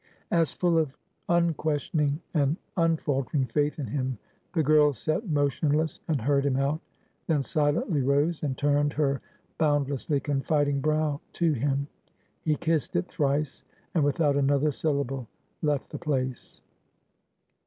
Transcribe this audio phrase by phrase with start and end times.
[0.31, 0.97] As full of
[1.29, 4.17] unquestioning and unfaltering faith in him,
[4.51, 6.81] the girl sat motionless and heard him out.
[7.27, 9.21] Then silently rose, and turned her
[9.59, 11.85] boundlessly confiding brow to him.
[12.41, 15.27] He kissed it thrice, and without another syllable
[15.61, 16.61] left the place.